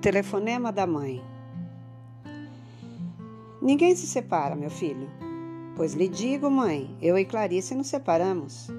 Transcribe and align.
telefonema 0.00 0.72
da 0.72 0.86
mãe. 0.86 1.22
Ninguém 3.60 3.94
se 3.94 4.06
separa, 4.06 4.56
meu 4.56 4.70
filho. 4.70 5.06
Pois 5.76 5.92
lhe 5.92 6.08
digo, 6.08 6.50
mãe, 6.50 6.96
eu 7.02 7.18
e 7.18 7.24
Clarice 7.26 7.74
nos 7.74 7.88
separamos. 7.88 8.70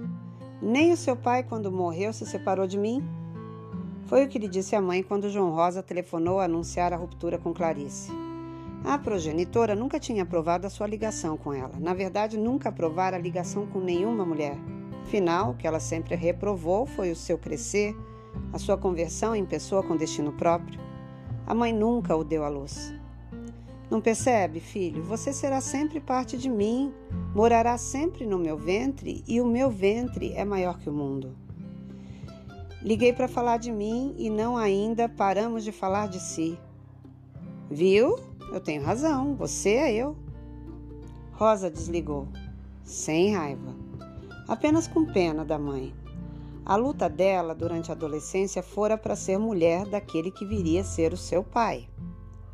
Nem 0.59 0.91
o 0.91 0.97
seu 0.97 1.15
pai, 1.15 1.43
quando 1.43 1.71
morreu, 1.71 2.11
se 2.11 2.25
separou 2.25 2.65
de 2.65 2.75
mim. 2.75 3.03
Foi 4.07 4.25
o 4.25 4.27
que 4.27 4.39
lhe 4.39 4.47
disse 4.47 4.75
a 4.75 4.81
mãe 4.81 5.03
quando 5.03 5.29
João 5.29 5.51
Rosa 5.51 5.83
telefonou 5.83 6.39
a 6.39 6.45
anunciar 6.45 6.91
a 6.91 6.97
ruptura 6.97 7.37
com 7.37 7.53
Clarice. 7.53 8.11
A 8.83 8.97
progenitora 8.97 9.75
nunca 9.75 9.99
tinha 9.99 10.23
aprovado 10.23 10.65
a 10.65 10.71
sua 10.71 10.87
ligação 10.87 11.37
com 11.37 11.53
ela. 11.53 11.73
Na 11.79 11.93
verdade, 11.93 12.35
nunca 12.35 12.69
aprovara 12.69 13.15
a 13.15 13.21
ligação 13.21 13.67
com 13.67 13.79
nenhuma 13.79 14.25
mulher. 14.25 14.57
Afinal, 15.03 15.51
o 15.51 15.53
que 15.55 15.67
ela 15.67 15.79
sempre 15.79 16.15
reprovou 16.15 16.87
foi 16.87 17.11
o 17.11 17.15
seu 17.15 17.37
crescer, 17.37 17.95
a 18.51 18.57
sua 18.57 18.75
conversão 18.75 19.35
em 19.35 19.45
pessoa 19.45 19.83
com 19.83 19.95
destino 19.95 20.31
próprio. 20.31 20.90
A 21.51 21.53
mãe 21.53 21.73
nunca 21.73 22.15
o 22.15 22.23
deu 22.23 22.45
à 22.45 22.47
luz. 22.47 22.93
Não 23.89 23.99
percebe, 23.99 24.61
filho? 24.61 25.03
Você 25.03 25.33
será 25.33 25.59
sempre 25.59 25.99
parte 25.99 26.37
de 26.37 26.49
mim, 26.49 26.93
morará 27.35 27.77
sempre 27.77 28.25
no 28.25 28.39
meu 28.39 28.57
ventre 28.57 29.21
e 29.27 29.41
o 29.41 29.45
meu 29.45 29.69
ventre 29.69 30.31
é 30.31 30.45
maior 30.45 30.79
que 30.79 30.89
o 30.89 30.93
mundo. 30.93 31.35
Liguei 32.81 33.11
para 33.11 33.27
falar 33.27 33.57
de 33.57 33.69
mim 33.69 34.15
e 34.17 34.29
não 34.29 34.55
ainda 34.55 35.09
paramos 35.09 35.65
de 35.65 35.73
falar 35.73 36.07
de 36.07 36.21
si. 36.21 36.57
Viu? 37.69 38.17
Eu 38.49 38.61
tenho 38.61 38.81
razão, 38.81 39.35
você 39.35 39.71
é 39.71 39.93
eu. 39.93 40.15
Rosa 41.33 41.69
desligou, 41.69 42.29
sem 42.81 43.35
raiva, 43.35 43.75
apenas 44.47 44.87
com 44.87 45.03
pena 45.03 45.43
da 45.43 45.59
mãe. 45.59 45.93
A 46.65 46.75
luta 46.75 47.09
dela 47.09 47.55
durante 47.55 47.91
a 47.91 47.95
adolescência 47.95 48.61
fora 48.61 48.97
para 48.97 49.15
ser 49.15 49.37
mulher 49.39 49.85
daquele 49.87 50.29
que 50.29 50.45
viria 50.45 50.81
a 50.81 50.83
ser 50.83 51.11
o 51.11 51.17
seu 51.17 51.43
pai. 51.43 51.89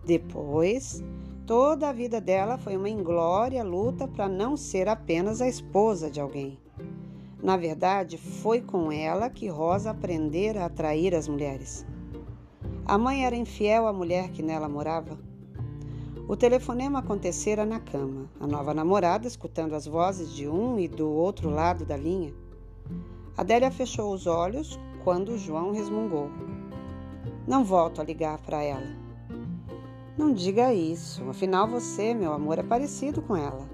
Depois, 0.06 1.04
toda 1.45 1.90
a 1.90 1.94
vida 1.94 2.22
dela 2.22 2.58
foi 2.58 2.78
uma 2.78 2.90
inglória 2.90 3.64
luta 3.64 4.08
para 4.08 4.30
não 4.30 4.56
ser 4.56 4.88
apenas 4.88 5.42
a 5.42 5.48
esposa 5.48 6.09
de 6.09 6.22
alguém. 6.22 6.58
Na 7.44 7.58
verdade, 7.58 8.18
foi 8.18 8.62
com 8.62 8.92
ela 8.92 9.30
que 9.30 9.50
Rosa 9.50 9.92
aprendera 9.92 10.64
a 10.64 10.66
atrair 10.68 11.14
as 11.14 11.28
mulheres. 11.28 11.86
A 12.86 12.98
mãe 12.98 13.26
era 13.26 13.36
infiel 13.36 13.86
à 13.86 13.92
mulher 13.92 14.31
que 14.31 14.42
nela 14.42 14.70
morava. 14.70 15.20
O 16.28 16.36
telefonema 16.36 17.00
acontecera 17.00 17.66
na 17.66 17.80
cama, 17.80 18.30
a 18.40 18.48
nova 18.48 18.74
namorada 18.74 19.28
escutando 19.28 19.76
as 19.76 19.86
vozes 19.86 20.31
de 20.34 20.48
um 20.48 20.80
e 20.80 20.88
do 20.88 21.09
outro 21.09 21.50
lado 21.50 21.86
da 21.86 21.98
linha. 21.98 22.34
Adélia 23.38 23.70
fechou 23.70 24.12
os 24.12 24.26
olhos 24.26 24.80
quando 25.04 25.38
João 25.38 25.72
resmungou. 25.72 26.32
Não 27.48 27.64
volto 27.64 28.02
a 28.02 28.04
ligar 28.04 28.40
para 28.40 28.64
ela. 28.64 28.88
Não 30.18 30.34
diga 30.34 30.74
isso, 30.74 31.24
afinal 31.30 31.68
você, 31.68 32.16
meu 32.16 32.34
amor, 32.34 32.58
é 32.58 32.64
parecido 32.64 33.22
com 33.22 33.38
ela. 33.38 33.70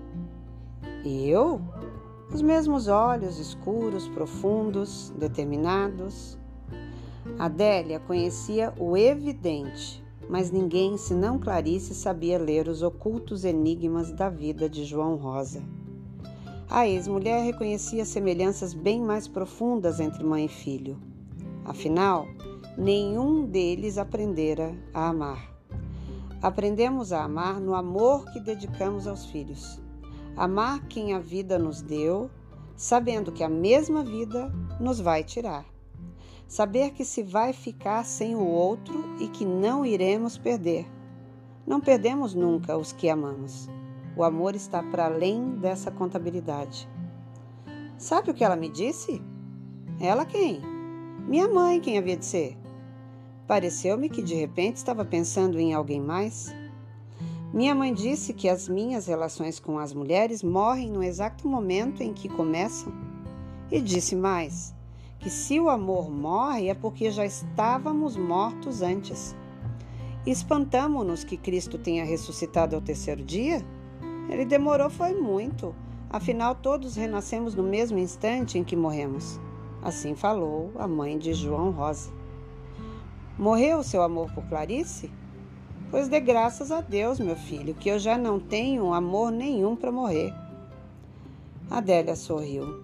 Eu? 1.06 1.62
Os 2.34 2.42
mesmos 2.42 2.90
olhos 2.90 3.40
escuros, 3.40 4.06
profundos, 4.10 5.14
determinados. 5.18 6.38
Adélia 7.40 8.02
conhecia 8.02 8.74
o 8.78 8.98
evidente, 8.98 10.04
mas 10.30 10.52
ninguém, 10.52 10.98
senão 10.98 11.40
Clarice, 11.40 11.96
sabia 11.96 12.38
ler 12.38 12.68
os 12.68 12.82
ocultos 12.82 13.46
enigmas 13.46 14.12
da 14.12 14.30
vida 14.30 14.70
de 14.70 14.84
João 14.84 15.16
Rosa. 15.16 15.64
A 16.70 16.88
ex-mulher 16.88 17.44
reconhecia 17.44 18.06
semelhanças 18.06 18.74
bem 18.74 19.02
mais 19.02 19.28
profundas 19.28 20.00
entre 20.00 20.24
mãe 20.24 20.46
e 20.46 20.50
filho. 20.50 20.98
Afinal, 21.66 22.28
nenhum 22.78 23.46
deles 23.46 23.98
aprendera 23.98 24.76
a 24.94 25.10
amar. 25.10 25.54
Aprendemos 26.42 27.14
a 27.14 27.24
amar 27.24 27.60
no 27.60 27.76
amor 27.76 28.26
que 28.32 28.40
dedicamos 28.40 29.08
aos 29.08 29.26
filhos. 29.26 29.80
Amar 30.36 30.88
quem 30.88 31.14
a 31.14 31.20
vida 31.20 31.60
nos 31.60 31.82
deu, 31.82 32.30
sabendo 32.76 33.32
que 33.32 33.44
a 33.44 33.50
mesma 33.50 34.04
vida 34.04 34.52
nos 34.80 35.00
vai 35.00 35.24
tirar. 35.24 35.66
Saber 36.48 36.92
que 36.92 37.06
se 37.06 37.24
vai 37.24 37.54
ficar 37.54 38.04
sem 38.04 38.36
o 38.36 38.46
outro 38.46 39.16
e 39.20 39.28
que 39.28 39.46
não 39.46 39.86
iremos 39.86 40.38
perder. 40.38 40.86
Não 41.66 41.80
perdemos 41.80 42.34
nunca 42.34 42.78
os 42.78 42.92
que 42.92 43.10
amamos. 43.10 43.70
O 44.16 44.24
amor 44.24 44.56
está 44.56 44.84
para 44.84 45.06
além 45.06 45.56
dessa 45.56 45.90
contabilidade. 45.90 46.88
Sabe 47.98 48.32
o 48.32 48.34
que 48.34 48.44
ela 48.44 48.56
me 48.56 48.70
disse? 48.70 49.22
Ela 50.00 50.26
quem? 50.26 50.62
Minha 51.28 51.48
mãe, 51.48 51.80
quem 51.80 51.98
havia 51.98 52.18
de 52.18 52.26
ser? 52.26 52.58
Pareceu-me 53.48 54.10
que 54.10 54.22
de 54.22 54.36
repente 54.36 54.78
estava 54.78 55.04
pensando 55.04 55.60
em 55.60 55.74
alguém 55.74 56.00
mais. 56.00 56.54
Minha 57.54 57.74
mãe 57.74 57.94
disse 57.94 58.34
que 58.34 58.50
as 58.50 58.68
minhas 58.68 59.08
relações 59.08 59.60
com 59.60 59.78
as 59.80 59.94
mulheres 59.94 60.44
morrem 60.44 60.92
no 60.92 61.04
exato 61.04 61.48
momento 61.48 62.02
em 62.02 62.14
que 62.14 62.28
começam. 62.28 62.92
E 63.72 63.82
disse 63.82 64.16
mais: 64.16 64.74
que 65.20 65.30
se 65.30 65.60
o 65.60 65.70
amor 65.70 66.12
morre 66.12 66.68
é 66.68 66.74
porque 66.74 67.10
já 67.10 67.26
estávamos 67.26 68.18
mortos 68.18 68.82
antes. 68.82 69.36
Espantamo-nos 70.26 71.24
que 71.24 71.38
Cristo 71.38 71.78
tenha 71.78 72.04
ressuscitado 72.04 72.76
ao 72.76 72.82
terceiro 72.82 73.24
dia? 73.24 73.66
Ele 74.34 74.46
demorou 74.46 74.90
foi 74.90 75.14
muito, 75.14 75.76
afinal 76.10 76.56
todos 76.56 76.96
renascemos 76.96 77.54
no 77.54 77.62
mesmo 77.62 78.00
instante 78.00 78.58
em 78.58 78.64
que 78.64 78.76
morremos. 78.76 79.40
Assim 79.80 80.16
falou 80.16 80.72
a 80.76 80.88
mãe 80.88 81.20
de 81.20 81.36
João 81.36 81.70
Rosa. 81.70 82.12
Morreu 83.38 83.78
o 83.78 83.84
seu 83.84 84.02
amor 84.02 84.34
por 84.34 84.44
Clarice? 84.46 85.12
Pois 85.92 86.08
dê 86.08 86.20
graças 86.20 86.72
a 86.72 86.82
Deus, 86.82 87.20
meu 87.20 87.36
filho, 87.36 87.76
que 87.76 87.88
eu 87.88 88.00
já 88.00 88.18
não 88.18 88.40
tenho 88.40 88.92
amor 88.92 89.32
nenhum 89.32 89.76
para 89.76 89.92
morrer. 89.92 90.34
Adélia 91.70 92.16
sorriu. 92.16 92.84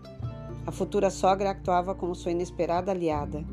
A 0.67 0.71
futura 0.71 1.09
sogra 1.09 1.49
actuava 1.49 1.95
como 1.95 2.13
sua 2.13 2.31
inesperada 2.31 2.91
aliada. 2.91 3.43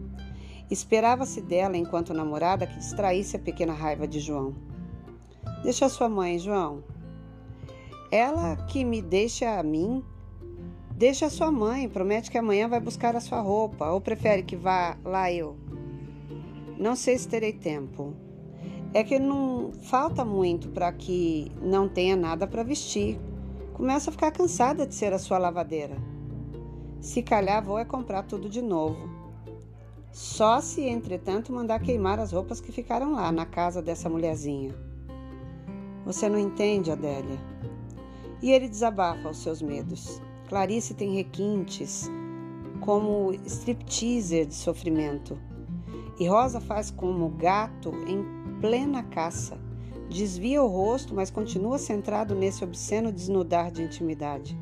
Esperava-se 0.70 1.40
dela, 1.40 1.78
enquanto 1.78 2.12
namorada, 2.12 2.66
que 2.66 2.76
distraísse 2.76 3.36
a 3.36 3.40
pequena 3.40 3.72
raiva 3.72 4.06
de 4.06 4.20
João. 4.20 4.54
Deixa 5.62 5.88
sua 5.88 6.10
mãe, 6.10 6.38
João. 6.38 6.84
Ela 8.10 8.56
que 8.56 8.84
me 8.84 9.02
deixa 9.02 9.58
a 9.58 9.62
mim. 9.62 10.04
Deixa 10.92 11.26
a 11.26 11.30
sua 11.30 11.50
mãe, 11.50 11.88
promete 11.88 12.30
que 12.30 12.38
amanhã 12.38 12.68
vai 12.68 12.80
buscar 12.80 13.14
a 13.14 13.20
sua 13.20 13.40
roupa, 13.40 13.90
ou 13.90 14.00
prefere 14.00 14.42
que 14.42 14.56
vá 14.56 14.96
lá 15.04 15.30
eu? 15.30 15.56
Não 16.78 16.96
sei 16.96 17.18
se 17.18 17.28
terei 17.28 17.52
tempo. 17.52 18.14
É 18.94 19.04
que 19.04 19.18
não 19.18 19.72
falta 19.82 20.24
muito 20.24 20.68
para 20.68 20.90
que 20.92 21.52
não 21.60 21.86
tenha 21.86 22.16
nada 22.16 22.46
para 22.46 22.62
vestir. 22.62 23.20
Começo 23.74 24.08
a 24.08 24.12
ficar 24.12 24.30
cansada 24.30 24.86
de 24.86 24.94
ser 24.94 25.12
a 25.12 25.18
sua 25.18 25.36
lavadeira. 25.36 25.96
Se 27.00 27.22
calhar, 27.22 27.62
vou 27.62 27.78
é 27.78 27.84
comprar 27.84 28.22
tudo 28.22 28.48
de 28.48 28.62
novo. 28.62 29.08
Só 30.10 30.62
se, 30.62 30.82
entretanto, 30.82 31.52
mandar 31.52 31.80
queimar 31.80 32.18
as 32.18 32.32
roupas 32.32 32.58
que 32.58 32.72
ficaram 32.72 33.12
lá 33.12 33.30
na 33.30 33.44
casa 33.44 33.82
dessa 33.82 34.08
mulherzinha. 34.08 34.74
Você 36.06 36.26
não 36.28 36.38
entende, 36.38 36.90
Adélia. 36.90 37.38
E 38.46 38.52
ele 38.52 38.68
desabafa 38.68 39.30
os 39.30 39.38
seus 39.38 39.60
medos. 39.60 40.22
Clarice 40.48 40.94
tem 40.94 41.16
requintes, 41.16 42.08
como 42.80 43.34
stripteaser 43.44 44.46
de 44.46 44.54
sofrimento. 44.54 45.36
E 46.16 46.28
Rosa 46.28 46.60
faz 46.60 46.88
como 46.88 47.28
gato 47.30 47.90
em 48.06 48.24
plena 48.60 49.02
caça. 49.02 49.58
Desvia 50.08 50.62
o 50.62 50.68
rosto, 50.68 51.12
mas 51.12 51.28
continua 51.28 51.76
centrado 51.76 52.36
nesse 52.36 52.62
obsceno 52.62 53.10
desnudar 53.10 53.72
de 53.72 53.82
intimidade. 53.82 54.56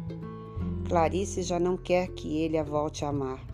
Clarice 0.89 1.43
já 1.43 1.61
não 1.61 1.77
quer 1.77 2.09
que 2.09 2.39
ele 2.39 2.57
a 2.57 2.63
volte 2.65 3.05
a 3.05 3.11
amar. 3.11 3.47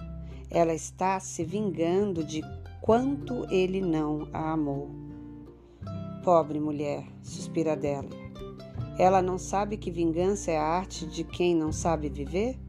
Ela 0.48 0.74
está 0.74 1.18
se 1.18 1.42
vingando 1.42 2.22
de 2.22 2.40
quanto 2.80 3.52
ele 3.52 3.80
não 3.80 4.28
a 4.32 4.52
amou. 4.52 4.90
Pobre 6.22 6.60
mulher, 6.60 7.04
suspira 7.20 7.74
dela. 7.74 8.19
Ela 9.00 9.22
não 9.22 9.38
sabe 9.38 9.78
que 9.78 9.90
vingança 9.90 10.50
é 10.50 10.58
a 10.58 10.62
arte 10.62 11.06
de 11.06 11.24
quem 11.24 11.56
não 11.56 11.72
sabe 11.72 12.10
viver? 12.10 12.60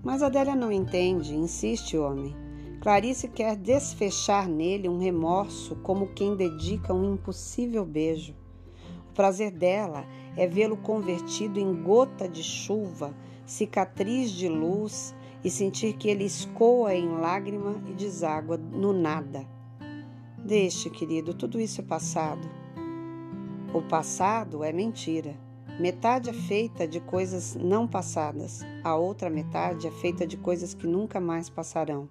Mas 0.00 0.22
Adélia 0.22 0.54
não 0.54 0.70
entende, 0.70 1.34
insiste 1.34 1.96
o 1.96 2.04
homem. 2.04 2.36
Clarice 2.80 3.26
quer 3.26 3.56
desfechar 3.56 4.48
nele 4.48 4.88
um 4.88 4.96
remorso 4.96 5.74
como 5.82 6.14
quem 6.14 6.36
dedica 6.36 6.94
um 6.94 7.14
impossível 7.14 7.84
beijo. 7.84 8.32
O 9.10 9.12
prazer 9.12 9.50
dela 9.50 10.06
é 10.36 10.46
vê-lo 10.46 10.76
convertido 10.76 11.58
em 11.58 11.82
gota 11.82 12.28
de 12.28 12.44
chuva, 12.44 13.12
cicatriz 13.44 14.30
de 14.30 14.48
luz 14.48 15.16
e 15.42 15.50
sentir 15.50 15.94
que 15.94 16.08
ele 16.08 16.22
escoa 16.22 16.94
em 16.94 17.08
lágrima 17.08 17.82
e 17.88 17.92
deságua 17.92 18.56
no 18.56 18.92
nada. 18.92 19.44
Deixe, 20.38 20.88
querido, 20.88 21.34
tudo 21.34 21.58
isso 21.58 21.80
é 21.80 21.84
passado. 21.84 22.48
O 23.72 23.82
passado 23.82 24.64
é 24.64 24.72
mentira. 24.72 25.36
Metade 25.78 26.30
é 26.30 26.32
feita 26.32 26.88
de 26.88 27.00
coisas 27.00 27.54
não 27.54 27.86
passadas, 27.86 28.62
a 28.82 28.96
outra 28.96 29.28
metade 29.28 29.86
é 29.86 29.90
feita 29.90 30.26
de 30.26 30.38
coisas 30.38 30.72
que 30.72 30.86
nunca 30.86 31.20
mais 31.20 31.50
passarão. 31.50 32.08